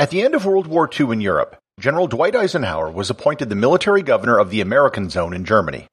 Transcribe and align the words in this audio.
At 0.00 0.08
the 0.08 0.22
end 0.22 0.34
of 0.34 0.46
World 0.46 0.66
War 0.66 0.88
II 0.88 1.12
in 1.12 1.20
Europe, 1.20 1.58
General 1.78 2.06
Dwight 2.06 2.34
Eisenhower 2.34 2.90
was 2.90 3.10
appointed 3.10 3.50
the 3.50 3.54
military 3.54 4.00
governor 4.00 4.38
of 4.38 4.48
the 4.48 4.62
American 4.62 5.10
Zone 5.10 5.34
in 5.34 5.44
Germany. 5.44 5.88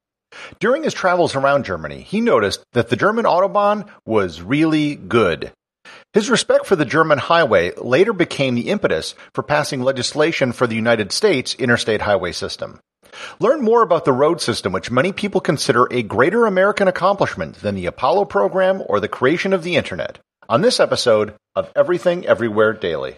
During 0.62 0.84
his 0.84 0.94
travels 0.94 1.36
around 1.36 1.66
Germany, 1.66 2.04
he 2.04 2.22
noticed 2.22 2.64
that 2.72 2.88
the 2.88 2.96
German 2.96 3.26
Autobahn 3.26 3.86
was 4.06 4.42
really 4.42 4.96
good. 4.96 5.52
His 6.14 6.30
respect 6.30 6.66
for 6.68 6.78
the 6.78 6.86
German 6.86 7.18
highway 7.18 7.74
later 7.76 8.14
became 8.14 8.56
the 8.56 8.70
impetus 8.70 9.14
for 9.34 9.44
passing 9.44 9.82
legislation 9.82 10.54
for 10.54 10.68
the 10.68 10.76
United 10.76 11.12
States 11.12 11.54
interstate 11.56 12.04
highway 12.04 12.32
system. 12.32 12.80
Learn 13.42 13.62
more 13.62 13.82
about 13.82 14.06
the 14.06 14.14
road 14.14 14.40
system, 14.40 14.72
which 14.72 14.90
many 14.90 15.12
people 15.12 15.42
consider 15.42 15.86
a 15.92 16.02
greater 16.02 16.46
American 16.46 16.88
accomplishment 16.88 17.56
than 17.56 17.76
the 17.76 17.88
Apollo 17.88 18.24
program 18.24 18.82
or 18.86 19.02
the 19.02 19.10
creation 19.10 19.52
of 19.52 19.64
the 19.64 19.76
Internet, 19.76 20.20
on 20.48 20.62
this 20.62 20.80
episode 20.80 21.34
of 21.58 21.70
Everything 21.76 22.26
Everywhere 22.26 22.72
Daily. 22.72 23.18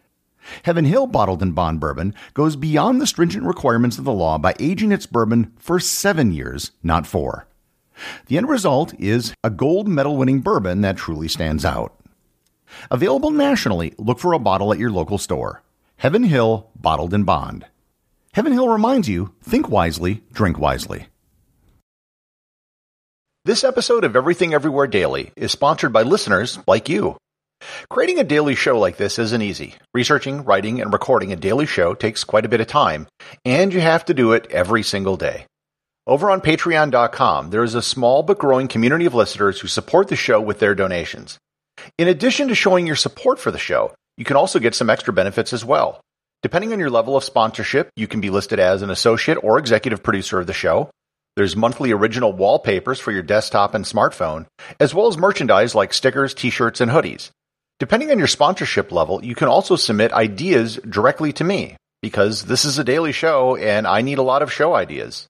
Heaven 0.63 0.85
Hill 0.85 1.07
Bottled 1.07 1.41
in 1.41 1.51
Bond 1.51 1.79
bourbon 1.79 2.13
goes 2.33 2.55
beyond 2.55 3.01
the 3.01 3.07
stringent 3.07 3.45
requirements 3.45 3.97
of 3.97 4.05
the 4.05 4.11
law 4.11 4.37
by 4.37 4.55
aging 4.59 4.91
its 4.91 5.05
bourbon 5.05 5.53
for 5.57 5.79
seven 5.79 6.31
years, 6.31 6.71
not 6.83 7.07
four. 7.07 7.47
The 8.27 8.37
end 8.37 8.49
result 8.49 8.93
is 8.99 9.33
a 9.43 9.49
gold 9.49 9.87
medal 9.87 10.17
winning 10.17 10.39
bourbon 10.39 10.81
that 10.81 10.97
truly 10.97 11.27
stands 11.27 11.65
out. 11.65 11.95
Available 12.89 13.31
nationally, 13.31 13.93
look 13.97 14.19
for 14.19 14.33
a 14.33 14.39
bottle 14.39 14.71
at 14.71 14.79
your 14.79 14.91
local 14.91 15.17
store. 15.17 15.61
Heaven 15.97 16.23
Hill 16.23 16.69
Bottled 16.75 17.13
in 17.13 17.23
Bond. 17.23 17.65
Heaven 18.33 18.53
Hill 18.53 18.69
reminds 18.69 19.09
you 19.09 19.33
think 19.41 19.69
wisely, 19.69 20.23
drink 20.31 20.57
wisely. 20.57 21.07
This 23.43 23.63
episode 23.63 24.03
of 24.03 24.15
Everything 24.15 24.53
Everywhere 24.53 24.87
Daily 24.87 25.31
is 25.35 25.51
sponsored 25.51 25.91
by 25.91 26.03
listeners 26.03 26.59
like 26.67 26.87
you. 26.87 27.17
Creating 27.89 28.19
a 28.19 28.23
daily 28.23 28.55
show 28.55 28.79
like 28.79 28.97
this 28.97 29.19
isn't 29.19 29.41
easy. 29.41 29.75
Researching, 29.93 30.43
writing, 30.43 30.81
and 30.81 30.91
recording 30.91 31.31
a 31.31 31.35
daily 31.35 31.65
show 31.65 31.93
takes 31.93 32.23
quite 32.23 32.45
a 32.45 32.49
bit 32.49 32.61
of 32.61 32.67
time, 32.67 33.07
and 33.45 33.73
you 33.73 33.81
have 33.81 34.05
to 34.05 34.13
do 34.13 34.33
it 34.33 34.47
every 34.51 34.83
single 34.83 35.17
day. 35.17 35.45
Over 36.07 36.31
on 36.31 36.41
patreon.com, 36.41 37.51
there 37.51 37.63
is 37.63 37.75
a 37.75 37.81
small 37.81 38.23
but 38.23 38.39
growing 38.39 38.67
community 38.67 39.05
of 39.05 39.13
listeners 39.13 39.59
who 39.59 39.67
support 39.67 40.07
the 40.07 40.15
show 40.15 40.41
with 40.41 40.59
their 40.59 40.73
donations. 40.73 41.37
In 41.97 42.07
addition 42.07 42.47
to 42.47 42.55
showing 42.55 42.87
your 42.87 42.95
support 42.95 43.39
for 43.39 43.51
the 43.51 43.59
show, 43.59 43.93
you 44.17 44.25
can 44.25 44.35
also 44.35 44.59
get 44.59 44.75
some 44.75 44.89
extra 44.89 45.13
benefits 45.13 45.53
as 45.53 45.63
well. 45.63 46.01
Depending 46.43 46.73
on 46.73 46.79
your 46.79 46.89
level 46.89 47.15
of 47.15 47.23
sponsorship, 47.23 47.89
you 47.95 48.07
can 48.07 48.19
be 48.19 48.31
listed 48.31 48.59
as 48.59 48.81
an 48.81 48.89
associate 48.89 49.37
or 49.43 49.59
executive 49.59 50.01
producer 50.01 50.39
of 50.39 50.47
the 50.47 50.53
show. 50.53 50.89
There's 51.35 51.55
monthly 51.55 51.91
original 51.91 52.33
wallpapers 52.33 52.99
for 52.99 53.11
your 53.11 53.23
desktop 53.23 53.73
and 53.73 53.85
smartphone, 53.85 54.47
as 54.79 54.93
well 54.93 55.07
as 55.07 55.17
merchandise 55.17 55.75
like 55.75 55.93
stickers, 55.93 56.33
t-shirts, 56.33 56.81
and 56.81 56.91
hoodies. 56.91 57.29
Depending 57.81 58.11
on 58.11 58.19
your 58.19 58.27
sponsorship 58.27 58.91
level, 58.91 59.25
you 59.25 59.33
can 59.33 59.47
also 59.47 59.75
submit 59.75 60.13
ideas 60.13 60.75
directly 60.87 61.33
to 61.33 61.43
me, 61.43 61.77
because 62.03 62.45
this 62.45 62.63
is 62.63 62.77
a 62.77 62.83
daily 62.83 63.11
show 63.11 63.55
and 63.55 63.87
I 63.87 64.03
need 64.03 64.19
a 64.19 64.21
lot 64.21 64.43
of 64.43 64.53
show 64.53 64.75
ideas. 64.75 65.25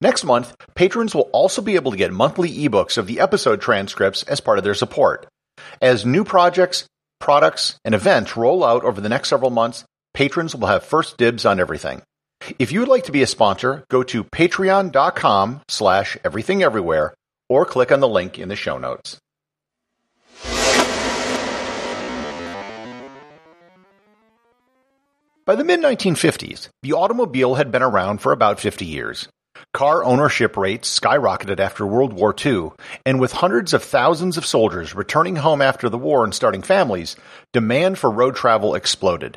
Next 0.00 0.24
month, 0.24 0.56
patrons 0.74 1.14
will 1.14 1.28
also 1.34 1.60
be 1.60 1.74
able 1.74 1.90
to 1.90 1.98
get 1.98 2.10
monthly 2.10 2.48
ebooks 2.48 2.96
of 2.96 3.06
the 3.06 3.20
episode 3.20 3.60
transcripts 3.60 4.22
as 4.22 4.40
part 4.40 4.56
of 4.56 4.64
their 4.64 4.72
support. 4.72 5.26
As 5.82 6.06
new 6.06 6.24
projects, 6.24 6.86
products, 7.20 7.76
and 7.84 7.94
events 7.94 8.38
roll 8.38 8.64
out 8.64 8.84
over 8.84 9.02
the 9.02 9.10
next 9.10 9.28
several 9.28 9.50
months, 9.50 9.84
patrons 10.14 10.54
will 10.54 10.68
have 10.68 10.84
first 10.84 11.18
dibs 11.18 11.44
on 11.44 11.60
everything. 11.60 12.00
If 12.58 12.72
you 12.72 12.80
would 12.80 12.88
like 12.88 13.04
to 13.04 13.12
be 13.12 13.20
a 13.20 13.26
sponsor, 13.26 13.84
go 13.90 14.02
to 14.04 14.24
patreon.com 14.24 15.60
slash 15.68 16.16
everythingeverywhere 16.24 17.10
or 17.50 17.66
click 17.66 17.92
on 17.92 18.00
the 18.00 18.08
link 18.08 18.38
in 18.38 18.48
the 18.48 18.56
show 18.56 18.78
notes. 18.78 19.18
By 25.44 25.56
the 25.56 25.64
mid 25.64 25.80
1950s, 25.80 26.68
the 26.82 26.92
automobile 26.92 27.56
had 27.56 27.72
been 27.72 27.82
around 27.82 28.18
for 28.18 28.30
about 28.30 28.60
50 28.60 28.84
years. 28.86 29.26
Car 29.74 30.04
ownership 30.04 30.56
rates 30.56 31.00
skyrocketed 31.00 31.58
after 31.58 31.84
World 31.84 32.12
War 32.12 32.32
II, 32.32 32.70
and 33.04 33.18
with 33.18 33.32
hundreds 33.32 33.74
of 33.74 33.82
thousands 33.82 34.36
of 34.36 34.46
soldiers 34.46 34.94
returning 34.94 35.34
home 35.34 35.60
after 35.60 35.88
the 35.88 35.98
war 35.98 36.22
and 36.22 36.32
starting 36.32 36.62
families, 36.62 37.16
demand 37.52 37.98
for 37.98 38.08
road 38.08 38.36
travel 38.36 38.76
exploded. 38.76 39.36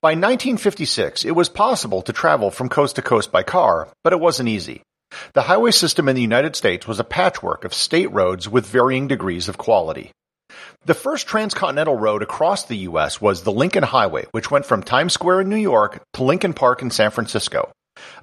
By 0.00 0.10
1956, 0.10 1.24
it 1.24 1.32
was 1.32 1.48
possible 1.48 2.02
to 2.02 2.12
travel 2.12 2.52
from 2.52 2.68
coast 2.68 2.94
to 2.94 3.02
coast 3.02 3.32
by 3.32 3.42
car, 3.42 3.88
but 4.04 4.12
it 4.12 4.20
wasn't 4.20 4.50
easy. 4.50 4.82
The 5.32 5.42
highway 5.42 5.72
system 5.72 6.08
in 6.08 6.14
the 6.14 6.22
United 6.22 6.54
States 6.54 6.86
was 6.86 7.00
a 7.00 7.04
patchwork 7.04 7.64
of 7.64 7.74
state 7.74 8.12
roads 8.12 8.48
with 8.48 8.66
varying 8.66 9.08
degrees 9.08 9.48
of 9.48 9.58
quality. 9.58 10.12
The 10.84 10.94
first 10.94 11.26
transcontinental 11.26 11.96
road 11.96 12.22
across 12.22 12.64
the 12.64 12.76
U.S. 12.78 13.20
was 13.20 13.42
the 13.42 13.52
Lincoln 13.52 13.82
Highway, 13.82 14.26
which 14.32 14.50
went 14.50 14.66
from 14.66 14.82
Times 14.82 15.12
Square 15.12 15.42
in 15.42 15.48
New 15.48 15.56
York 15.56 16.02
to 16.14 16.24
Lincoln 16.24 16.54
Park 16.54 16.82
in 16.82 16.90
San 16.90 17.10
Francisco. 17.10 17.70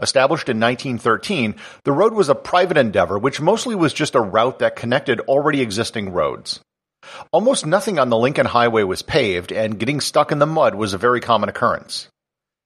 Established 0.02 0.50
in 0.50 0.60
1913, 0.60 1.56
the 1.84 1.92
road 1.92 2.14
was 2.14 2.30
a 2.30 2.36
private 2.36 2.78
endeavor 2.78 3.18
which 3.20 3.42
mostly 3.42 3.76
was 3.76 3.94
just 3.94 4.16
a 4.16 4.22
route 4.22 4.60
that 4.60 4.76
connected 4.76 5.20
already 5.22 5.62
existing 5.62 6.12
roads. 6.12 6.60
Almost 7.32 7.66
nothing 7.66 8.00
on 8.00 8.10
the 8.10 8.18
Lincoln 8.18 8.46
Highway 8.46 8.84
was 8.84 9.02
paved, 9.02 9.52
and 9.52 9.80
getting 9.80 10.02
stuck 10.02 10.32
in 10.32 10.40
the 10.40 10.46
mud 10.46 10.76
was 10.76 10.94
a 10.94 10.98
very 10.98 11.22
common 11.22 11.50
occurrence. 11.50 12.10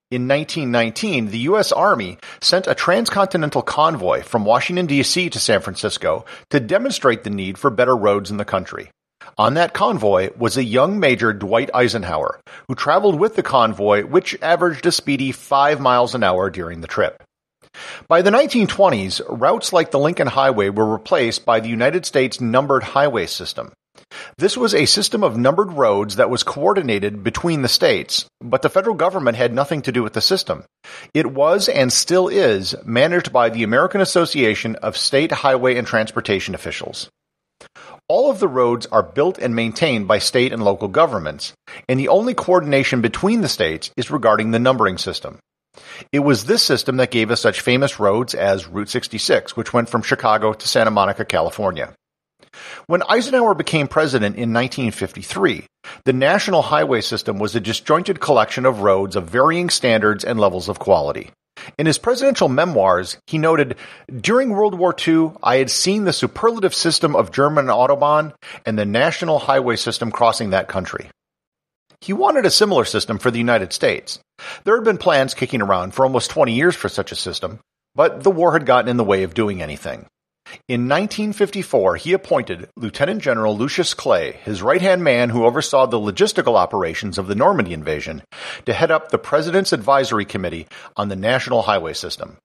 In 0.09 0.27
1919, 0.27 1.27
the 1.27 1.39
U.S. 1.39 1.71
Army 1.71 2.17
sent 2.41 2.67
a 2.67 2.75
transcontinental 2.75 3.61
convoy 3.61 4.23
from 4.23 4.43
Washington, 4.43 4.85
D.C. 4.85 5.29
to 5.29 5.39
San 5.39 5.61
Francisco 5.61 6.25
to 6.49 6.59
demonstrate 6.59 7.23
the 7.23 7.29
need 7.29 7.57
for 7.57 7.69
better 7.69 7.95
roads 7.95 8.29
in 8.29 8.37
the 8.37 8.43
country. 8.43 8.89
On 9.37 9.53
that 9.55 9.73
convoy 9.73 10.29
was 10.37 10.57
a 10.57 10.63
young 10.63 10.99
Major 10.99 11.33
Dwight 11.33 11.69
Eisenhower, 11.73 12.39
who 12.67 12.75
traveled 12.75 13.19
with 13.19 13.35
the 13.35 13.43
convoy, 13.43 14.03
which 14.03 14.37
averaged 14.41 14.85
a 14.85 14.91
speedy 14.91 15.31
five 15.31 15.79
miles 15.79 16.15
an 16.15 16.23
hour 16.23 16.49
during 16.49 16.81
the 16.81 16.87
trip. 16.87 17.23
By 18.07 18.21
the 18.21 18.31
1920s, 18.31 19.21
routes 19.29 19.71
like 19.71 19.91
the 19.91 19.99
Lincoln 19.99 20.27
Highway 20.27 20.69
were 20.69 20.85
replaced 20.85 21.45
by 21.45 21.59
the 21.59 21.69
United 21.69 22.05
States 22.05 22.41
Numbered 22.41 22.83
Highway 22.83 23.27
System. 23.27 23.71
This 24.37 24.57
was 24.57 24.73
a 24.73 24.85
system 24.85 25.23
of 25.23 25.37
numbered 25.37 25.73
roads 25.73 26.15
that 26.15 26.29
was 26.29 26.43
coordinated 26.43 27.23
between 27.23 27.61
the 27.61 27.67
states, 27.69 28.25
but 28.41 28.61
the 28.61 28.69
federal 28.69 28.95
government 28.95 29.37
had 29.37 29.53
nothing 29.53 29.81
to 29.83 29.91
do 29.91 30.03
with 30.03 30.13
the 30.13 30.21
system. 30.21 30.63
It 31.13 31.31
was 31.31 31.69
and 31.69 31.91
still 31.91 32.27
is 32.27 32.75
managed 32.85 33.31
by 33.31 33.49
the 33.49 33.63
American 33.63 34.01
Association 34.01 34.75
of 34.77 34.97
State 34.97 35.31
Highway 35.31 35.75
and 35.75 35.87
Transportation 35.87 36.55
Officials. 36.55 37.09
All 38.11 38.29
of 38.29 38.41
the 38.41 38.47
roads 38.49 38.87
are 38.87 39.03
built 39.03 39.37
and 39.37 39.55
maintained 39.55 40.05
by 40.05 40.19
state 40.19 40.51
and 40.51 40.61
local 40.61 40.89
governments, 40.89 41.53
and 41.87 41.97
the 41.97 42.09
only 42.09 42.33
coordination 42.33 42.99
between 42.99 43.39
the 43.39 43.47
states 43.47 43.89
is 43.95 44.11
regarding 44.11 44.51
the 44.51 44.59
numbering 44.59 44.97
system. 44.97 45.39
It 46.11 46.19
was 46.19 46.43
this 46.43 46.61
system 46.61 46.97
that 46.97 47.09
gave 47.09 47.31
us 47.31 47.39
such 47.39 47.61
famous 47.61 48.01
roads 48.01 48.35
as 48.35 48.67
Route 48.67 48.89
66, 48.89 49.55
which 49.55 49.71
went 49.71 49.87
from 49.87 50.01
Chicago 50.01 50.51
to 50.51 50.67
Santa 50.67 50.91
Monica, 50.91 51.23
California. 51.23 51.93
When 52.85 53.01
Eisenhower 53.03 53.55
became 53.55 53.87
president 53.87 54.35
in 54.35 54.51
1953, 54.51 55.65
the 56.03 56.11
National 56.11 56.63
Highway 56.63 56.99
System 56.99 57.39
was 57.39 57.55
a 57.55 57.61
disjointed 57.61 58.19
collection 58.19 58.65
of 58.65 58.81
roads 58.81 59.15
of 59.15 59.29
varying 59.29 59.69
standards 59.69 60.25
and 60.25 60.37
levels 60.37 60.67
of 60.67 60.79
quality. 60.79 61.29
In 61.77 61.85
his 61.85 61.97
presidential 61.97 62.49
memoirs, 62.49 63.17
he 63.27 63.37
noted, 63.37 63.75
During 64.09 64.49
World 64.51 64.75
War 64.75 64.95
II, 65.07 65.31
I 65.43 65.57
had 65.57 65.69
seen 65.69 66.05
the 66.05 66.13
superlative 66.13 66.73
system 66.73 67.15
of 67.15 67.31
German 67.31 67.67
Autobahn 67.67 68.33
and 68.65 68.77
the 68.77 68.85
national 68.85 69.39
highway 69.39 69.75
system 69.75 70.11
crossing 70.11 70.49
that 70.49 70.67
country. 70.67 71.09
He 72.01 72.13
wanted 72.13 72.45
a 72.45 72.51
similar 72.51 72.85
system 72.85 73.19
for 73.19 73.29
the 73.29 73.37
United 73.37 73.73
States. 73.73 74.19
There 74.63 74.75
had 74.75 74.83
been 74.83 74.97
plans 74.97 75.33
kicking 75.33 75.61
around 75.61 75.93
for 75.93 76.03
almost 76.03 76.31
20 76.31 76.53
years 76.53 76.75
for 76.75 76.89
such 76.89 77.11
a 77.11 77.15
system, 77.15 77.59
but 77.93 78.23
the 78.23 78.31
war 78.31 78.53
had 78.53 78.65
gotten 78.65 78.89
in 78.89 78.97
the 78.97 79.03
way 79.03 79.23
of 79.23 79.35
doing 79.35 79.61
anything. 79.61 80.07
In 80.67 80.87
1954, 80.87 81.95
he 81.97 82.13
appointed 82.13 82.69
Lieutenant 82.75 83.21
General 83.21 83.57
Lucius 83.57 83.93
Clay, 83.93 84.39
his 84.43 84.61
right-hand 84.61 85.03
man 85.03 85.29
who 85.29 85.45
oversaw 85.45 85.85
the 85.85 85.99
logistical 85.99 86.55
operations 86.55 87.17
of 87.17 87.27
the 87.27 87.35
Normandy 87.35 87.73
invasion, 87.73 88.21
to 88.65 88.73
head 88.73 88.91
up 88.91 89.09
the 89.09 89.17
President's 89.17 89.73
Advisory 89.73 90.25
Committee 90.25 90.67
on 90.95 91.09
the 91.09 91.15
National 91.15 91.63
Highway 91.63 91.93
System. 91.93 92.37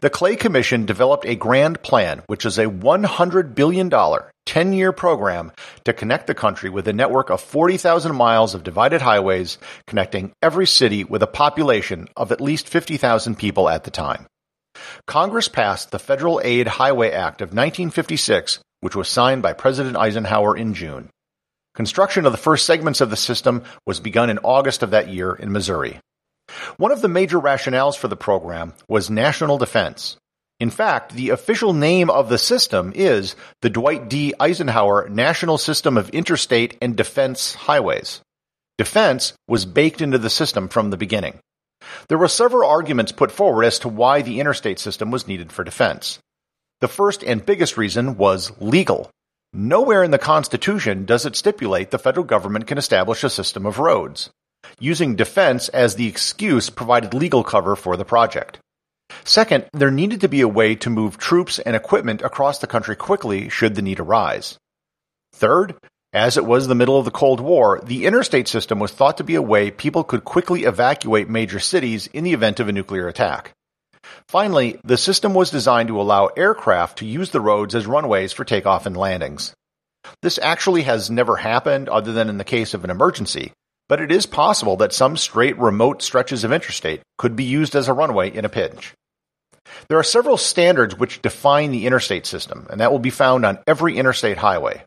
The 0.00 0.10
Clay 0.10 0.36
Commission 0.36 0.86
developed 0.86 1.24
a 1.24 1.36
grand 1.36 1.82
plan, 1.82 2.22
which 2.26 2.44
is 2.44 2.58
a 2.58 2.66
$100 2.66 3.54
billion, 3.54 3.88
10-year 3.90 4.92
program 4.92 5.52
to 5.84 5.92
connect 5.92 6.26
the 6.26 6.34
country 6.34 6.68
with 6.68 6.88
a 6.88 6.92
network 6.92 7.30
of 7.30 7.40
40,000 7.40 8.14
miles 8.14 8.54
of 8.54 8.64
divided 8.64 9.02
highways 9.02 9.58
connecting 9.86 10.32
every 10.42 10.66
city 10.66 11.04
with 11.04 11.22
a 11.22 11.28
population 11.28 12.08
of 12.16 12.32
at 12.32 12.40
least 12.40 12.68
50,000 12.68 13.36
people 13.36 13.68
at 13.68 13.84
the 13.84 13.90
time. 13.90 14.26
Congress 15.06 15.48
passed 15.48 15.90
the 15.90 15.98
Federal 15.98 16.40
Aid 16.44 16.66
Highway 16.66 17.10
Act 17.10 17.40
of 17.40 17.48
1956, 17.48 18.60
which 18.80 18.96
was 18.96 19.08
signed 19.08 19.42
by 19.42 19.52
President 19.52 19.96
Eisenhower 19.96 20.56
in 20.56 20.74
June. 20.74 21.10
Construction 21.74 22.26
of 22.26 22.32
the 22.32 22.38
first 22.38 22.66
segments 22.66 23.00
of 23.00 23.10
the 23.10 23.16
system 23.16 23.62
was 23.86 24.00
begun 24.00 24.30
in 24.30 24.38
August 24.38 24.82
of 24.82 24.90
that 24.90 25.08
year 25.08 25.32
in 25.32 25.52
Missouri. 25.52 26.00
One 26.76 26.92
of 26.92 27.02
the 27.02 27.08
major 27.08 27.38
rationales 27.38 27.96
for 27.96 28.08
the 28.08 28.16
program 28.16 28.74
was 28.88 29.10
national 29.10 29.58
defense. 29.58 30.16
In 30.60 30.70
fact, 30.70 31.12
the 31.12 31.30
official 31.30 31.72
name 31.72 32.10
of 32.10 32.28
the 32.28 32.38
system 32.38 32.92
is 32.94 33.36
the 33.62 33.70
Dwight 33.70 34.08
D. 34.08 34.34
Eisenhower 34.40 35.08
National 35.08 35.56
System 35.56 35.96
of 35.96 36.10
Interstate 36.10 36.76
and 36.82 36.96
Defense 36.96 37.54
Highways. 37.54 38.22
Defense 38.76 39.34
was 39.46 39.66
baked 39.66 40.00
into 40.00 40.18
the 40.18 40.30
system 40.30 40.68
from 40.68 40.90
the 40.90 40.96
beginning. 40.96 41.38
There 42.08 42.18
were 42.18 42.28
several 42.28 42.68
arguments 42.68 43.12
put 43.12 43.32
forward 43.32 43.64
as 43.64 43.78
to 43.80 43.88
why 43.88 44.22
the 44.22 44.40
interstate 44.40 44.78
system 44.78 45.10
was 45.10 45.28
needed 45.28 45.52
for 45.52 45.64
defense. 45.64 46.18
The 46.80 46.88
first 46.88 47.24
and 47.24 47.44
biggest 47.44 47.76
reason 47.76 48.16
was 48.16 48.52
legal. 48.60 49.10
Nowhere 49.52 50.04
in 50.04 50.10
the 50.10 50.18
Constitution 50.18 51.04
does 51.04 51.26
it 51.26 51.34
stipulate 51.34 51.90
the 51.90 51.98
federal 51.98 52.24
government 52.24 52.66
can 52.66 52.78
establish 52.78 53.24
a 53.24 53.30
system 53.30 53.66
of 53.66 53.78
roads. 53.78 54.30
Using 54.78 55.16
defense 55.16 55.68
as 55.70 55.94
the 55.94 56.06
excuse 56.06 56.70
provided 56.70 57.14
legal 57.14 57.42
cover 57.42 57.74
for 57.74 57.96
the 57.96 58.04
project. 58.04 58.58
Second, 59.24 59.66
there 59.72 59.90
needed 59.90 60.20
to 60.20 60.28
be 60.28 60.42
a 60.42 60.48
way 60.48 60.74
to 60.76 60.90
move 60.90 61.16
troops 61.16 61.58
and 61.58 61.74
equipment 61.74 62.22
across 62.22 62.58
the 62.58 62.66
country 62.66 62.94
quickly 62.94 63.48
should 63.48 63.74
the 63.74 63.82
need 63.82 64.00
arise. 64.00 64.58
Third, 65.32 65.76
as 66.18 66.36
it 66.36 66.44
was 66.44 66.66
the 66.66 66.74
middle 66.74 66.98
of 66.98 67.04
the 67.04 67.10
Cold 67.10 67.40
War, 67.40 67.80
the 67.84 68.04
interstate 68.04 68.48
system 68.48 68.80
was 68.80 68.90
thought 68.90 69.18
to 69.18 69.24
be 69.24 69.36
a 69.36 69.42
way 69.42 69.70
people 69.70 70.02
could 70.02 70.24
quickly 70.24 70.64
evacuate 70.64 71.28
major 71.28 71.60
cities 71.60 72.08
in 72.08 72.24
the 72.24 72.32
event 72.32 72.58
of 72.58 72.68
a 72.68 72.72
nuclear 72.72 73.06
attack. 73.06 73.52
Finally, 74.26 74.80
the 74.82 74.96
system 74.96 75.32
was 75.32 75.50
designed 75.50 75.88
to 75.88 76.00
allow 76.00 76.26
aircraft 76.26 76.98
to 76.98 77.06
use 77.06 77.30
the 77.30 77.40
roads 77.40 77.74
as 77.74 77.86
runways 77.86 78.32
for 78.32 78.44
takeoff 78.44 78.84
and 78.84 78.96
landings. 78.96 79.54
This 80.20 80.38
actually 80.42 80.82
has 80.82 81.08
never 81.10 81.36
happened 81.36 81.88
other 81.88 82.12
than 82.12 82.28
in 82.28 82.38
the 82.38 82.44
case 82.44 82.74
of 82.74 82.82
an 82.84 82.90
emergency, 82.90 83.52
but 83.88 84.00
it 84.00 84.10
is 84.10 84.26
possible 84.26 84.76
that 84.78 84.92
some 84.92 85.16
straight 85.16 85.56
remote 85.58 86.02
stretches 86.02 86.42
of 86.42 86.52
interstate 86.52 87.00
could 87.16 87.36
be 87.36 87.44
used 87.44 87.76
as 87.76 87.88
a 87.88 87.92
runway 87.92 88.34
in 88.34 88.44
a 88.44 88.48
pinch. 88.48 88.92
There 89.88 89.98
are 89.98 90.04
several 90.04 90.36
standards 90.36 90.96
which 90.96 91.22
define 91.22 91.70
the 91.70 91.86
interstate 91.86 92.26
system, 92.26 92.66
and 92.70 92.80
that 92.80 92.90
will 92.90 92.98
be 92.98 93.10
found 93.10 93.46
on 93.46 93.58
every 93.66 93.96
interstate 93.96 94.38
highway. 94.38 94.82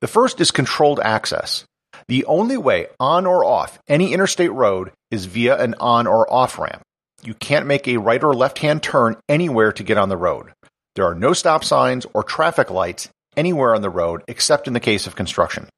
The 0.00 0.06
first 0.06 0.40
is 0.40 0.50
controlled 0.50 1.00
access. 1.00 1.64
The 2.06 2.24
only 2.26 2.56
way 2.56 2.86
on 3.00 3.26
or 3.26 3.44
off 3.44 3.78
any 3.88 4.12
interstate 4.12 4.52
road 4.52 4.92
is 5.10 5.24
via 5.24 5.56
an 5.56 5.74
on 5.80 6.06
or 6.06 6.32
off 6.32 6.58
ramp. 6.58 6.82
You 7.22 7.34
can't 7.34 7.66
make 7.66 7.88
a 7.88 7.96
right 7.96 8.22
or 8.22 8.32
left 8.32 8.58
hand 8.58 8.82
turn 8.82 9.16
anywhere 9.28 9.72
to 9.72 9.82
get 9.82 9.98
on 9.98 10.08
the 10.08 10.16
road. 10.16 10.52
There 10.94 11.06
are 11.06 11.14
no 11.14 11.32
stop 11.32 11.64
signs 11.64 12.06
or 12.14 12.22
traffic 12.22 12.70
lights 12.70 13.08
anywhere 13.36 13.74
on 13.74 13.82
the 13.82 13.90
road 13.90 14.22
except 14.28 14.68
in 14.68 14.72
the 14.72 14.80
case 14.80 15.06
of 15.06 15.16
construction. 15.16 15.68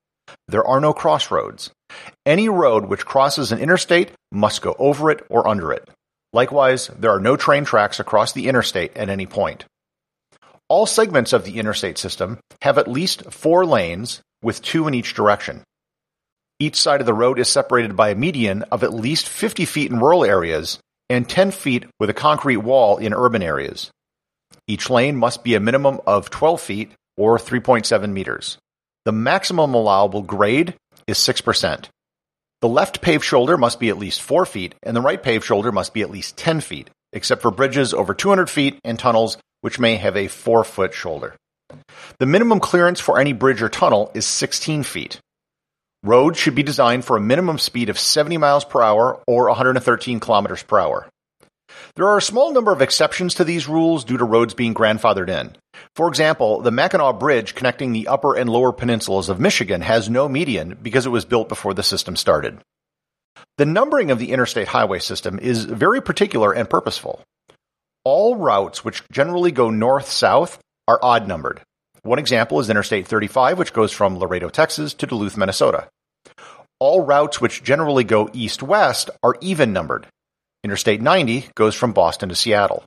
There 0.49 0.65
are 0.65 0.81
no 0.81 0.93
crossroads. 0.93 1.71
Any 2.27 2.49
road 2.49 2.87
which 2.87 3.07
crosses 3.07 3.53
an 3.53 3.59
interstate 3.59 4.13
must 4.31 4.63
go 4.63 4.75
over 4.79 5.11
it 5.11 5.25
or 5.31 5.49
under 5.49 5.73
it. 5.73 5.89
Likewise, 6.33 6.89
there 6.89 7.11
are 7.11 7.21
no 7.21 7.37
train 7.37 7.65
tracks 7.65 7.99
across 7.99 8.33
the 8.33 8.49
interstate 8.49 8.97
at 8.97 9.09
any 9.09 9.27
point. 9.27 9.65
All 10.71 10.87
segments 10.87 11.33
of 11.33 11.45
the 11.45 11.59
interstate 11.59 11.99
system 11.99 12.39
have 12.63 12.79
at 12.79 12.87
least 12.87 13.33
four 13.33 13.67
lanes 13.67 14.21
with 14.41 14.63
two 14.63 14.87
in 14.87 14.95
each 14.95 15.15
direction. 15.15 15.65
Each 16.61 16.77
side 16.77 17.01
of 17.01 17.07
the 17.07 17.13
road 17.13 17.41
is 17.41 17.49
separated 17.49 17.97
by 17.97 18.11
a 18.11 18.15
median 18.15 18.63
of 18.71 18.85
at 18.85 18.95
least 18.95 19.29
50 19.29 19.65
feet 19.65 19.91
in 19.91 19.99
rural 19.99 20.25
areas 20.25 20.79
and 21.09 21.29
10 21.29 21.51
feet 21.51 21.87
with 21.99 22.09
a 22.09 22.15
concrete 22.15 22.59
wall 22.59 22.99
in 22.99 23.13
urban 23.13 23.43
areas. 23.43 23.91
Each 24.69 24.89
lane 24.89 25.17
must 25.17 25.43
be 25.43 25.57
a 25.57 25.61
minimum 25.61 26.01
of 26.07 26.31
12 26.31 26.61
feet 26.61 26.93
or 27.17 27.37
3.7 27.37 28.13
meters. 28.13 28.57
The 29.07 29.13
maximum 29.13 29.75
allowable 29.75 30.23
grade 30.23 30.77
is 31.09 31.19
6%. 31.19 31.87
The 32.61 32.69
left 32.69 33.01
paved 33.01 33.25
shoulder 33.25 33.59
must 33.59 33.81
be 33.81 33.89
at 33.89 33.99
least 33.99 34.23
4 34.23 34.47
feet 34.47 34.77
and 34.85 34.97
the 34.97 35.01
right 35.01 35.21
paved 35.21 35.45
shoulder 35.45 35.73
must 35.73 35.93
be 35.93 36.03
at 36.03 36.13
least 36.13 36.37
10 36.37 36.61
feet, 36.61 36.91
except 37.13 37.43
for 37.43 37.51
bridges 37.51 37.93
over 37.93 38.15
200 38.15 38.49
feet 38.49 38.79
and 38.85 38.97
tunnels 38.97 39.37
which 39.61 39.79
may 39.79 39.97
have 39.97 40.17
a 40.17 40.29
4 40.29 40.65
foot 40.65 40.95
shoulder. 40.95 41.35
The 42.19 42.27
minimum 42.27 42.61
clearance 42.61 43.01
for 43.01 43.19
any 43.19 43.33
bridge 43.33 43.63
or 43.63 43.69
tunnel 43.69 44.11
is 44.15 44.27
16 44.27 44.83
feet. 44.83 45.21
Roads 46.03 46.39
should 46.39 46.55
be 46.55 46.63
designed 46.63 47.05
for 47.05 47.17
a 47.17 47.21
minimum 47.21 47.59
speed 47.59 47.91
of 47.91 47.99
70 47.99 48.39
miles 48.39 48.65
per 48.65 48.83
hour 48.83 49.23
or 49.27 49.49
113 49.49 50.19
kilometers 50.19 50.63
per 50.63 50.79
hour. 50.79 51.09
There 51.95 52.07
are 52.07 52.19
a 52.19 52.23
small 52.23 52.53
number 52.53 52.73
of 52.73 52.83
exceptions 52.83 53.35
to 53.35 53.45
these 53.45 53.69
rules 53.69 54.05
due 54.05 54.17
to 54.17 54.25
roads 54.25 54.55
being 54.55 54.75
grandfathered 54.75 55.29
in. 55.29 55.57
For 55.95 56.09
example, 56.09 56.61
the 56.61 56.71
Mackinac 56.71 57.19
Bridge 57.19 57.55
connecting 57.55 57.93
the 57.93 58.09
upper 58.09 58.35
and 58.35 58.49
lower 58.49 58.73
peninsulas 58.73 59.29
of 59.29 59.41
Michigan 59.41 59.83
has 59.83 60.09
no 60.09 60.29
median 60.29 60.79
because 60.81 61.07
it 61.07 61.11
was 61.11 61.25
built 61.25 61.49
before 61.49 61.75
the 61.75 61.83
system 61.83 62.17
started. 62.17 62.59
The 63.59 63.67
numbering 63.67 64.11
of 64.11 64.19
the 64.19 64.33
interstate 64.33 64.69
highway 64.69 64.99
system 65.01 65.39
is 65.39 65.65
very 65.65 66.01
particular 66.01 66.53
and 66.53 66.69
purposeful. 66.69 67.23
All 68.05 68.37
routes 68.37 68.85
which 68.85 69.03
generally 69.13 69.53
go 69.53 69.71
north-south 69.71 70.59
are 70.89 70.99
odd 71.03 71.29
numbered. 71.29 71.61
One 72.03 72.19
example 72.19 72.59
is 72.61 72.71
Interstate 72.71 73.07
35, 73.07 73.59
which 73.59 73.75
goes 73.75 73.93
from 73.93 74.19
Laredo, 74.19 74.49
Texas 74.49 74.95
to 74.95 75.07
Duluth, 75.07 75.37
Minnesota. 75.37 75.89
All 76.79 77.05
routes 77.05 77.43
which 77.43 77.63
generally 77.63 78.05
go 78.05 78.31
east-west 78.33 79.11
are 79.23 79.37
even 79.43 79.75
numbered. 79.75 80.07
Interstate 80.65 81.03
90 81.03 81.51
goes 81.55 81.75
from 81.75 81.93
Boston 81.93 82.31
to 82.31 82.35
Seattle. 82.35 82.85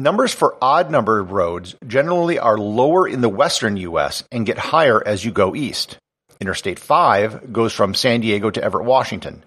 Numbers 0.00 0.32
for 0.32 0.56
odd 0.60 0.90
numbered 0.90 1.30
roads 1.30 1.76
generally 1.86 2.40
are 2.40 2.58
lower 2.58 3.06
in 3.06 3.20
the 3.20 3.28
western 3.28 3.76
U.S. 3.76 4.24
and 4.32 4.46
get 4.46 4.58
higher 4.58 5.00
as 5.06 5.24
you 5.24 5.30
go 5.30 5.54
east. 5.54 5.96
Interstate 6.40 6.78
5 6.78 7.52
goes 7.52 7.72
from 7.72 7.94
San 7.94 8.20
Diego 8.20 8.50
to 8.50 8.62
Everett, 8.62 8.84
Washington. 8.84 9.44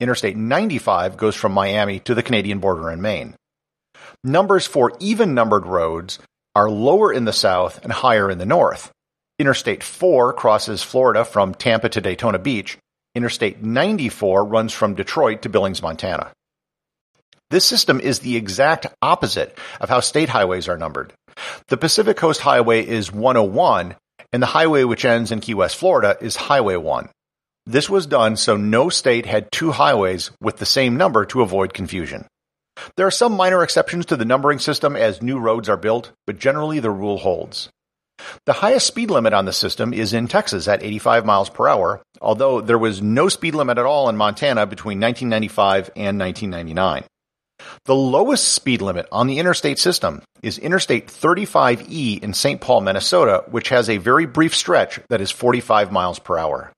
Interstate 0.00 0.36
95 0.36 1.16
goes 1.16 1.34
from 1.34 1.52
Miami 1.52 2.00
to 2.00 2.14
the 2.14 2.22
Canadian 2.22 2.58
border 2.58 2.90
in 2.90 3.00
Maine. 3.00 3.34
Numbers 4.24 4.66
for 4.66 4.92
even 5.00 5.34
numbered 5.34 5.66
roads 5.66 6.20
are 6.54 6.70
lower 6.70 7.12
in 7.12 7.24
the 7.24 7.32
south 7.32 7.82
and 7.82 7.92
higher 7.92 8.30
in 8.30 8.38
the 8.38 8.46
north. 8.46 8.92
Interstate 9.40 9.82
4 9.82 10.32
crosses 10.34 10.80
Florida 10.80 11.24
from 11.24 11.54
Tampa 11.54 11.88
to 11.88 12.00
Daytona 12.00 12.38
Beach. 12.38 12.78
Interstate 13.16 13.64
94 13.64 14.44
runs 14.44 14.72
from 14.72 14.94
Detroit 14.94 15.42
to 15.42 15.48
Billings, 15.48 15.82
Montana. 15.82 16.30
This 17.50 17.64
system 17.64 17.98
is 17.98 18.20
the 18.20 18.36
exact 18.36 18.86
opposite 19.02 19.58
of 19.80 19.88
how 19.88 19.98
state 19.98 20.28
highways 20.28 20.68
are 20.68 20.78
numbered. 20.78 21.12
The 21.66 21.76
Pacific 21.76 22.16
Coast 22.16 22.40
Highway 22.42 22.86
is 22.86 23.10
101, 23.10 23.96
and 24.32 24.40
the 24.40 24.46
highway 24.46 24.84
which 24.84 25.04
ends 25.04 25.32
in 25.32 25.40
Key 25.40 25.54
West, 25.54 25.76
Florida 25.76 26.16
is 26.20 26.36
Highway 26.36 26.76
1. 26.76 27.08
This 27.66 27.90
was 27.90 28.06
done 28.06 28.36
so 28.36 28.56
no 28.56 28.88
state 28.88 29.26
had 29.26 29.50
two 29.50 29.72
highways 29.72 30.30
with 30.40 30.58
the 30.58 30.66
same 30.66 30.96
number 30.96 31.26
to 31.26 31.42
avoid 31.42 31.74
confusion. 31.74 32.26
There 32.96 33.06
are 33.06 33.10
some 33.10 33.32
minor 33.32 33.62
exceptions 33.62 34.06
to 34.06 34.16
the 34.16 34.24
numbering 34.24 34.58
system 34.58 34.96
as 34.96 35.22
new 35.22 35.38
roads 35.38 35.68
are 35.68 35.76
built, 35.76 36.12
but 36.26 36.38
generally 36.38 36.80
the 36.80 36.90
rule 36.90 37.18
holds. 37.18 37.68
The 38.46 38.52
highest 38.54 38.86
speed 38.86 39.10
limit 39.10 39.32
on 39.32 39.44
the 39.44 39.52
system 39.52 39.92
is 39.92 40.12
in 40.12 40.28
Texas 40.28 40.68
at 40.68 40.82
85 40.82 41.24
miles 41.24 41.50
per 41.50 41.68
hour, 41.68 42.02
although 42.20 42.60
there 42.60 42.78
was 42.78 43.02
no 43.02 43.28
speed 43.28 43.54
limit 43.54 43.78
at 43.78 43.86
all 43.86 44.08
in 44.08 44.16
Montana 44.16 44.66
between 44.66 45.00
1995 45.00 45.90
and 45.96 46.18
1999. 46.18 47.04
The 47.84 47.94
lowest 47.94 48.48
speed 48.48 48.82
limit 48.82 49.06
on 49.12 49.26
the 49.26 49.38
interstate 49.38 49.78
system 49.78 50.22
is 50.42 50.58
Interstate 50.58 51.06
35E 51.06 52.22
in 52.22 52.34
St. 52.34 52.60
Paul, 52.60 52.80
Minnesota, 52.80 53.44
which 53.50 53.68
has 53.68 53.88
a 53.88 53.98
very 53.98 54.26
brief 54.26 54.54
stretch 54.54 55.00
that 55.08 55.20
is 55.20 55.30
45 55.30 55.92
miles 55.92 56.18
per 56.18 56.38
hour. 56.38 56.72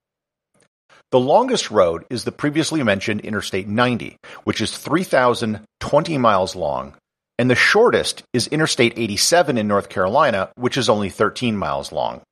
The 1.15 1.21
longest 1.21 1.71
road 1.71 2.05
is 2.11 2.25
the 2.25 2.33
previously 2.33 2.83
mentioned 2.83 3.21
Interstate 3.21 3.69
90, 3.69 4.17
which 4.43 4.61
is 4.61 4.77
3,020 4.77 6.19
miles 6.19 6.57
long, 6.57 6.95
and 7.39 7.49
the 7.49 7.55
shortest 7.55 8.25
is 8.33 8.49
Interstate 8.49 8.95
87 8.97 9.57
in 9.57 9.69
North 9.69 9.89
Carolina, 9.89 10.51
which 10.57 10.77
is 10.77 10.89
only 10.89 11.11
13 11.11 11.57
miles 11.57 11.93
long. 11.93 12.23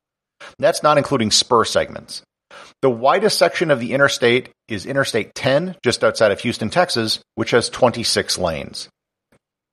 That's 0.59 0.83
not 0.83 0.99
including 0.99 1.31
spur 1.31 1.65
segments. 1.65 2.25
The 2.81 2.91
widest 2.91 3.39
section 3.39 3.71
of 3.71 3.79
the 3.79 3.93
interstate 3.93 4.51
is 4.67 4.85
Interstate 4.85 5.33
10, 5.33 5.77
just 5.85 6.03
outside 6.03 6.33
of 6.33 6.41
Houston, 6.41 6.69
Texas, 6.69 7.21
which 7.37 7.53
has 7.53 7.69
26 7.69 8.37
lanes. 8.37 8.89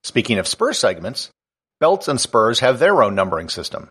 Speaking 0.04 0.38
of 0.38 0.48
spur 0.48 0.72
segments, 0.72 1.32
belts 1.80 2.08
and 2.08 2.22
spurs 2.22 2.60
have 2.60 2.78
their 2.78 3.02
own 3.02 3.16
numbering 3.16 3.50
system. 3.50 3.90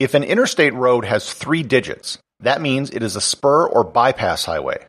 If 0.00 0.14
an 0.14 0.24
interstate 0.24 0.74
road 0.74 1.04
has 1.04 1.32
three 1.32 1.62
digits, 1.62 2.18
that 2.46 2.60
means 2.60 2.90
it 2.90 3.02
is 3.02 3.16
a 3.16 3.20
spur 3.20 3.66
or 3.66 3.84
bypass 3.84 4.44
highway. 4.44 4.86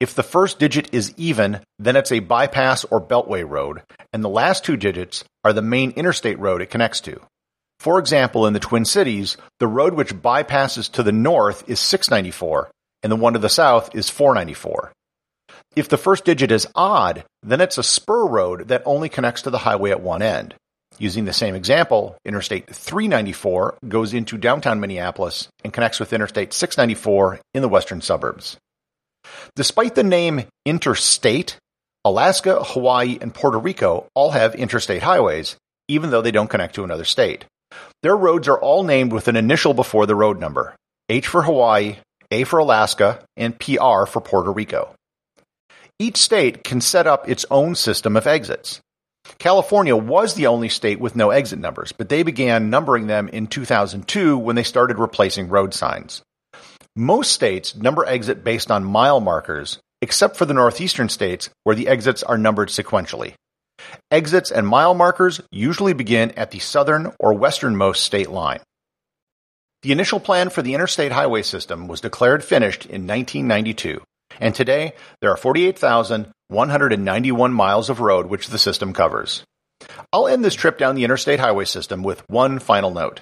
If 0.00 0.14
the 0.14 0.22
first 0.22 0.58
digit 0.58 0.92
is 0.92 1.14
even, 1.16 1.60
then 1.78 1.96
it's 1.96 2.12
a 2.12 2.20
bypass 2.20 2.84
or 2.84 3.00
beltway 3.00 3.48
road, 3.48 3.82
and 4.12 4.24
the 4.24 4.28
last 4.28 4.64
two 4.64 4.76
digits 4.76 5.24
are 5.44 5.52
the 5.52 5.62
main 5.62 5.90
interstate 5.92 6.38
road 6.38 6.62
it 6.62 6.70
connects 6.70 7.00
to. 7.02 7.20
For 7.78 7.98
example, 7.98 8.46
in 8.46 8.54
the 8.54 8.60
Twin 8.60 8.84
Cities, 8.84 9.36
the 9.60 9.66
road 9.66 9.94
which 9.94 10.14
bypasses 10.14 10.90
to 10.92 11.02
the 11.02 11.12
north 11.12 11.68
is 11.68 11.78
694, 11.78 12.70
and 13.02 13.12
the 13.12 13.16
one 13.16 13.34
to 13.34 13.38
the 13.38 13.48
south 13.48 13.94
is 13.94 14.08
494. 14.08 14.92
If 15.76 15.88
the 15.88 15.98
first 15.98 16.24
digit 16.24 16.50
is 16.50 16.66
odd, 16.74 17.24
then 17.42 17.60
it's 17.60 17.78
a 17.78 17.82
spur 17.82 18.26
road 18.26 18.68
that 18.68 18.82
only 18.86 19.10
connects 19.10 19.42
to 19.42 19.50
the 19.50 19.58
highway 19.58 19.90
at 19.90 20.00
one 20.00 20.22
end. 20.22 20.54
Using 20.98 21.26
the 21.26 21.32
same 21.32 21.54
example, 21.54 22.16
Interstate 22.24 22.74
394 22.74 23.78
goes 23.86 24.14
into 24.14 24.38
downtown 24.38 24.80
Minneapolis 24.80 25.48
and 25.62 25.72
connects 25.72 26.00
with 26.00 26.12
Interstate 26.12 26.52
694 26.52 27.40
in 27.52 27.62
the 27.62 27.68
western 27.68 28.00
suburbs. 28.00 28.56
Despite 29.54 29.94
the 29.94 30.04
name 30.04 30.44
interstate, 30.64 31.58
Alaska, 32.04 32.62
Hawaii, 32.62 33.18
and 33.20 33.34
Puerto 33.34 33.58
Rico 33.58 34.06
all 34.14 34.30
have 34.30 34.54
interstate 34.54 35.02
highways, 35.02 35.56
even 35.88 36.10
though 36.10 36.22
they 36.22 36.30
don't 36.30 36.48
connect 36.48 36.76
to 36.76 36.84
another 36.84 37.04
state. 37.04 37.44
Their 38.02 38.16
roads 38.16 38.48
are 38.48 38.60
all 38.60 38.84
named 38.84 39.12
with 39.12 39.28
an 39.28 39.36
initial 39.36 39.74
before 39.74 40.06
the 40.06 40.14
road 40.14 40.40
number 40.40 40.74
H 41.08 41.26
for 41.26 41.42
Hawaii, 41.42 41.96
A 42.30 42.44
for 42.44 42.58
Alaska, 42.58 43.22
and 43.36 43.58
PR 43.58 44.06
for 44.06 44.20
Puerto 44.20 44.52
Rico. 44.52 44.94
Each 45.98 46.16
state 46.16 46.62
can 46.64 46.80
set 46.80 47.06
up 47.06 47.28
its 47.28 47.44
own 47.50 47.74
system 47.74 48.16
of 48.16 48.26
exits. 48.26 48.80
California 49.38 49.96
was 49.96 50.34
the 50.34 50.46
only 50.46 50.68
state 50.68 50.98
with 50.98 51.16
no 51.16 51.30
exit 51.30 51.58
numbers, 51.58 51.92
but 51.92 52.08
they 52.08 52.22
began 52.22 52.70
numbering 52.70 53.06
them 53.06 53.28
in 53.28 53.46
2002 53.46 54.38
when 54.38 54.56
they 54.56 54.62
started 54.62 54.98
replacing 54.98 55.48
road 55.48 55.74
signs. 55.74 56.22
Most 56.94 57.32
states 57.32 57.76
number 57.76 58.06
exit 58.06 58.42
based 58.42 58.70
on 58.70 58.84
mile 58.84 59.20
markers, 59.20 59.78
except 60.00 60.36
for 60.36 60.46
the 60.46 60.54
northeastern 60.54 61.08
states 61.08 61.50
where 61.64 61.76
the 61.76 61.88
exits 61.88 62.22
are 62.22 62.38
numbered 62.38 62.68
sequentially. 62.68 63.34
Exits 64.10 64.50
and 64.50 64.66
mile 64.66 64.94
markers 64.94 65.40
usually 65.50 65.92
begin 65.92 66.30
at 66.32 66.50
the 66.50 66.58
southern 66.58 67.12
or 67.18 67.34
westernmost 67.34 68.02
state 68.02 68.30
line. 68.30 68.60
The 69.82 69.92
initial 69.92 70.18
plan 70.18 70.48
for 70.48 70.62
the 70.62 70.74
interstate 70.74 71.12
highway 71.12 71.42
system 71.42 71.86
was 71.86 72.00
declared 72.00 72.42
finished 72.42 72.86
in 72.86 73.06
1992, 73.06 74.00
and 74.40 74.54
today 74.54 74.92
there 75.20 75.30
are 75.30 75.36
48,191 75.36 77.52
miles 77.52 77.90
of 77.90 78.00
road 78.00 78.26
which 78.26 78.48
the 78.48 78.58
system 78.58 78.92
covers. 78.92 79.44
I'll 80.12 80.28
end 80.28 80.44
this 80.44 80.54
trip 80.54 80.78
down 80.78 80.94
the 80.94 81.04
interstate 81.04 81.40
highway 81.40 81.64
system 81.64 82.02
with 82.02 82.22
one 82.28 82.58
final 82.58 82.90
note. 82.90 83.20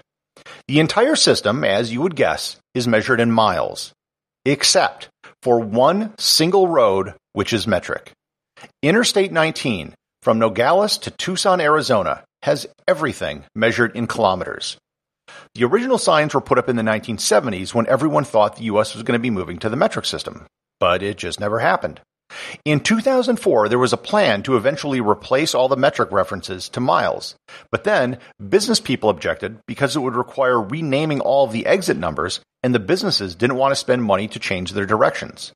The 0.68 0.80
entire 0.80 1.16
system, 1.16 1.64
as 1.64 1.92
you 1.92 2.02
would 2.02 2.16
guess, 2.16 2.56
is 2.74 2.88
measured 2.88 3.20
in 3.20 3.30
miles, 3.30 3.92
except 4.44 5.08
for 5.42 5.60
one 5.60 6.14
single 6.18 6.68
road 6.68 7.14
which 7.32 7.52
is 7.52 7.66
metric. 7.66 8.12
Interstate 8.82 9.32
19 9.32 9.94
from 10.22 10.38
Nogales 10.38 10.98
to 10.98 11.10
Tucson, 11.10 11.60
Arizona 11.60 12.24
has 12.42 12.66
everything 12.88 13.44
measured 13.54 13.96
in 13.96 14.06
kilometers. 14.06 14.76
The 15.54 15.64
original 15.64 15.98
signs 15.98 16.34
were 16.34 16.40
put 16.40 16.58
up 16.58 16.68
in 16.68 16.76
the 16.76 16.82
1970s 16.82 17.74
when 17.74 17.86
everyone 17.86 18.24
thought 18.24 18.56
the 18.56 18.64
US 18.64 18.94
was 18.94 19.02
going 19.02 19.18
to 19.18 19.22
be 19.22 19.30
moving 19.30 19.58
to 19.58 19.68
the 19.68 19.76
metric 19.76 20.04
system, 20.04 20.46
but 20.80 21.02
it 21.02 21.16
just 21.16 21.40
never 21.40 21.58
happened. 21.58 22.00
In 22.64 22.80
2004, 22.80 23.68
there 23.68 23.78
was 23.78 23.92
a 23.92 23.98
plan 23.98 24.42
to 24.42 24.56
eventually 24.56 25.00
replace 25.00 25.54
all 25.54 25.68
the 25.68 25.76
metric 25.76 26.10
references 26.10 26.68
to 26.70 26.80
miles, 26.80 27.36
but 27.70 27.84
then 27.84 28.18
business 28.48 28.80
people 28.80 29.10
objected 29.10 29.58
because 29.66 29.94
it 29.94 30.00
would 30.00 30.16
require 30.16 30.60
renaming 30.60 31.20
all 31.20 31.44
of 31.44 31.52
the 31.52 31.66
exit 31.66 31.96
numbers, 31.96 32.40
and 32.62 32.74
the 32.74 32.80
businesses 32.80 33.34
didn't 33.34 33.56
want 33.56 33.72
to 33.72 33.76
spend 33.76 34.02
money 34.02 34.26
to 34.28 34.38
change 34.38 34.72
their 34.72 34.86
directions. 34.86 35.52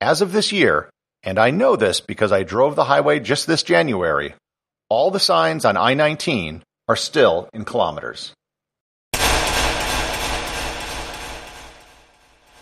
As 0.00 0.22
of 0.22 0.32
this 0.32 0.52
year, 0.52 0.90
and 1.22 1.38
I 1.38 1.50
know 1.50 1.76
this 1.76 2.00
because 2.00 2.32
I 2.32 2.44
drove 2.44 2.76
the 2.76 2.84
highway 2.84 3.20
just 3.20 3.46
this 3.46 3.62
January, 3.62 4.34
all 4.88 5.10
the 5.10 5.20
signs 5.20 5.64
on 5.64 5.76
I 5.76 5.94
19 5.94 6.62
are 6.88 6.96
still 6.96 7.48
in 7.52 7.64
kilometers. 7.64 8.32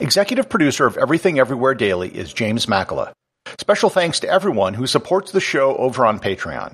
Executive 0.01 0.49
producer 0.49 0.87
of 0.87 0.97
Everything 0.97 1.39
Everywhere 1.39 1.75
Daily 1.75 2.09
is 2.09 2.33
James 2.33 2.67
Makala. 2.67 3.13
Special 3.61 3.89
thanks 3.89 4.19
to 4.21 4.29
everyone 4.29 4.75
who 4.75 4.89
supports 4.89 5.31
the 5.31 5.41
show 5.41 5.77
over 5.77 6.05
on 6.05 6.19
Patreon. 6.19 6.73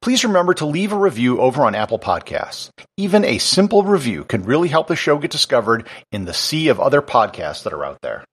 Please 0.00 0.22
remember 0.24 0.54
to 0.54 0.66
leave 0.66 0.92
a 0.92 0.96
review 0.96 1.40
over 1.40 1.64
on 1.64 1.74
Apple 1.74 1.98
Podcasts. 1.98 2.70
Even 2.96 3.24
a 3.24 3.38
simple 3.38 3.82
review 3.82 4.22
can 4.22 4.44
really 4.44 4.68
help 4.68 4.86
the 4.86 4.94
show 4.94 5.18
get 5.18 5.32
discovered 5.32 5.88
in 6.12 6.26
the 6.26 6.34
sea 6.34 6.68
of 6.68 6.78
other 6.78 7.02
podcasts 7.02 7.64
that 7.64 7.72
are 7.72 7.84
out 7.84 7.98
there. 8.02 8.24